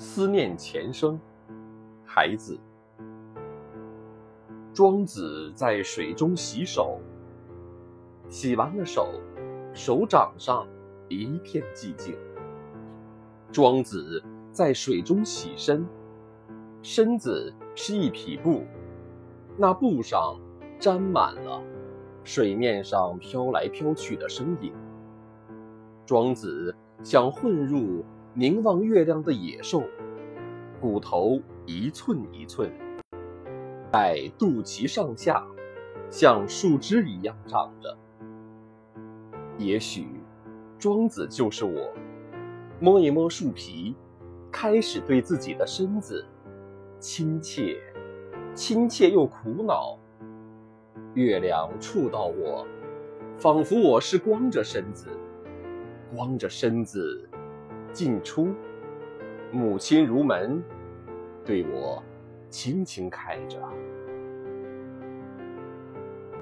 [0.00, 1.18] 思念前生，
[2.04, 2.56] 孩子。
[4.72, 7.00] 庄子在水中洗手，
[8.28, 9.08] 洗完了手，
[9.74, 10.68] 手掌上
[11.08, 12.16] 一片寂静。
[13.50, 14.22] 庄子
[14.52, 15.84] 在水中洗身，
[16.80, 18.62] 身子是一匹布，
[19.56, 20.38] 那布上
[20.78, 21.60] 沾满了
[22.22, 24.72] 水面上飘来飘去的身影。
[26.06, 26.72] 庄子
[27.02, 28.04] 想混入。
[28.34, 29.82] 凝望月亮的野兽，
[30.80, 32.70] 骨头一寸一寸，
[33.92, 35.44] 在肚脐上下，
[36.10, 37.96] 像树枝一样长着。
[39.56, 40.06] 也许，
[40.78, 41.92] 庄子就是我。
[42.78, 43.96] 摸一摸树皮，
[44.52, 46.24] 开始对自己的身子
[47.00, 47.76] 亲切，
[48.54, 49.98] 亲切又苦恼。
[51.14, 52.64] 月亮触到我，
[53.36, 55.08] 仿佛我是光着身子，
[56.14, 57.28] 光着身子。
[57.92, 58.54] 进出，
[59.50, 60.62] 母亲如门，
[61.44, 62.02] 对我
[62.50, 63.58] 轻轻开着。